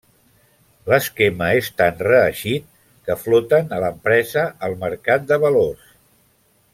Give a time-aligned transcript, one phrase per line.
[0.91, 2.65] L'esquema és tan reeixit
[3.09, 5.89] que floten a l'empresa al Mercat de Valors.